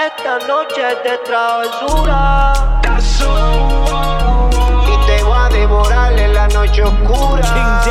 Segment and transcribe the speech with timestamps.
[0.00, 2.54] Esta noche es de travesura.
[4.86, 7.82] Y te voy a devorar en la noche oscura.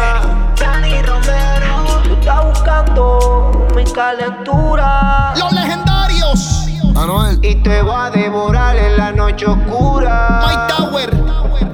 [0.57, 5.35] Dani Romero, tú estás buscando mi calentura.
[5.37, 6.65] Los legendarios.
[6.95, 7.37] Anuel.
[7.43, 10.41] Y te voy a devorar en la noche oscura.
[10.47, 11.11] My Tower.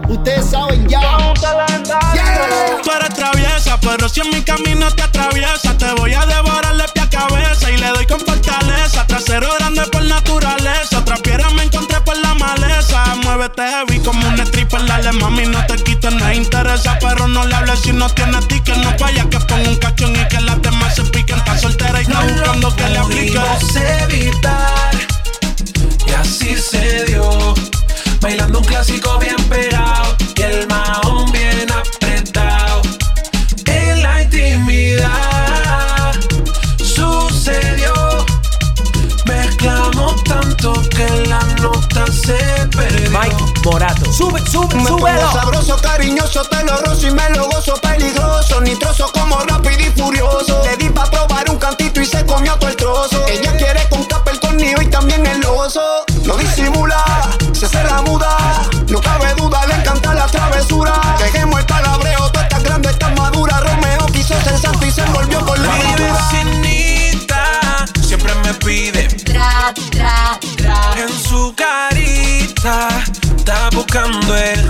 [0.09, 0.99] Ustedes saben ya.
[0.99, 2.81] Yeah.
[2.83, 6.83] Tú eres traviesa, pero si en mi camino te atraviesa, te voy a devorar de
[6.93, 9.05] pie a cabeza y le doy con fortaleza.
[13.55, 17.55] Muévete heavy como un stripper, dale mami, no te quites, no interesa, pero no le
[17.55, 18.75] hables si no tienes ticket.
[18.77, 21.37] No falla que ponga un cachón y que las demás se piquen.
[21.37, 23.39] Está soltera y está buscando que le aplique.
[24.03, 24.95] evitar
[26.07, 27.53] y así se dio.
[28.19, 32.81] Bailando un clásico bien pegado y el mahón bien apretado.
[33.65, 36.13] En la intimidad
[36.77, 37.93] sucedió.
[39.25, 42.65] Mezclamos tanto que la nota se.
[43.25, 44.11] Mike Morato.
[44.13, 45.31] Sube, sube, Me pongo súbelo.
[45.31, 48.14] sabroso, cariñoso, te lo rozo y me lo gozo peligroso.
[73.95, 74.65] Buscando el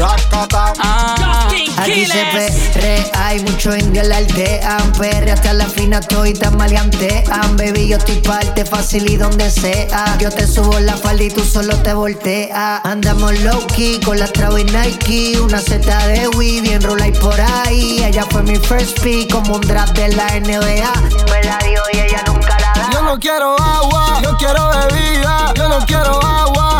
[1.77, 6.55] Aquí se perre, hay mucho indio en la aldean Perre hasta la fina estoy tan
[6.57, 10.17] maleantean Baby, yo estoy parte fácil y donde sea.
[10.19, 14.27] Yo te subo la falda y tú solo te volteas Andamos low key con la
[14.27, 18.03] Travo y Nike Una seta de Wii, bien rola y por ahí.
[18.03, 20.91] Ella fue mi first pick como un draft de la NBA
[21.31, 22.89] Me la dio y ella nunca la da.
[22.91, 25.53] Yo no quiero agua, yo quiero bebida.
[25.55, 26.74] Yo no quiero agua,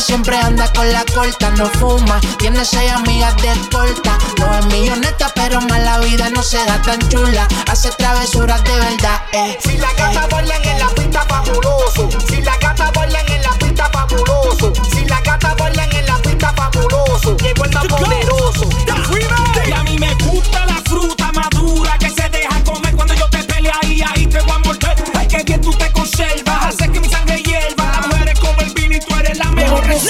[0.00, 2.20] siempre anda con la corta, no fuma.
[2.38, 4.18] Tiene seis amigas de corta.
[4.38, 7.46] No es milloneta, pero mala vida no se da tan chula.
[7.70, 9.58] Hace travesuras de verdad, eh.
[9.62, 12.08] Si la gata bailan en la pista fabuloso.
[12.28, 13.31] Si la gata bailan en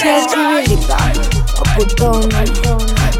[0.03, 0.27] seas
[1.75, 2.43] putona.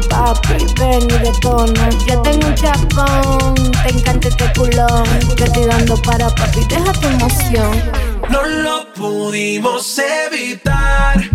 [0.08, 1.88] Papi, ven y detona.
[2.06, 5.04] Yo tengo un chapón, te encanta este culón.
[5.36, 7.82] Te estoy dando para papi, deja tu emoción.
[8.30, 11.30] No lo pudimos evitar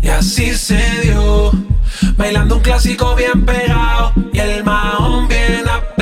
[0.00, 1.52] y así se dio.
[2.16, 5.97] Bailando un clásico bien pegado y el mahón bien apretado.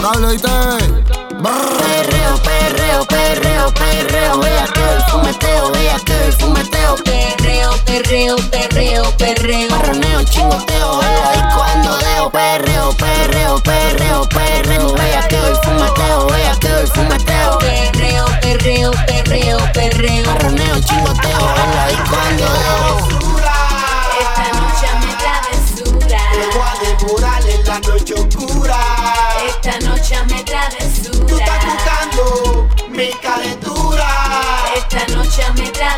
[0.00, 0.50] Intocable y TV.
[1.42, 4.38] Perreo, perreo, perreo, perreo.
[4.40, 6.94] Vea que el fumeteo, vea que el fumeteo.
[7.04, 9.70] Perreo, perreo, perreo, perreo.
[9.70, 12.30] Marroneo, chingoteo, ahí cuando deo.
[12.30, 14.94] Perreo, perreo, perreo, perreo.
[14.94, 17.58] Vea que el fumeteo, vea que el fumeteo.
[17.58, 20.24] Perreo, perreo, perreo, perreo.
[20.24, 21.40] Marroneo, chingoteo,
[21.78, 23.19] ahí cuando deo.
[27.70, 28.76] La noche oscura.
[29.46, 31.26] Esta noche me travesura.
[31.26, 34.08] Tú estás buscando mi calentura.
[34.74, 34.96] Esta.
[34.98, 35.89] Esta noche me travesura.